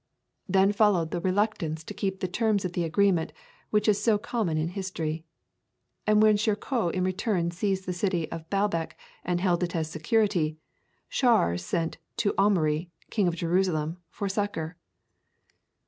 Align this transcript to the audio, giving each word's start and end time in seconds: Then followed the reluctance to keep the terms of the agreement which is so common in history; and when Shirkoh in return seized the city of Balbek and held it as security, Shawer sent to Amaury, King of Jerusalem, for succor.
Then 0.49 0.71
followed 0.71 1.11
the 1.11 1.21
reluctance 1.21 1.83
to 1.83 1.93
keep 1.93 2.21
the 2.21 2.27
terms 2.27 2.65
of 2.65 2.73
the 2.73 2.83
agreement 2.85 3.31
which 3.69 3.87
is 3.87 4.01
so 4.01 4.17
common 4.17 4.57
in 4.57 4.69
history; 4.69 5.25
and 6.07 6.23
when 6.23 6.37
Shirkoh 6.37 6.89
in 6.89 7.03
return 7.03 7.51
seized 7.51 7.85
the 7.85 7.93
city 7.93 8.27
of 8.31 8.49
Balbek 8.49 8.97
and 9.23 9.39
held 9.39 9.61
it 9.61 9.75
as 9.75 9.91
security, 9.91 10.57
Shawer 11.07 11.55
sent 11.59 11.99
to 12.17 12.33
Amaury, 12.35 12.89
King 13.11 13.27
of 13.27 13.35
Jerusalem, 13.35 13.97
for 14.09 14.27
succor. 14.27 14.75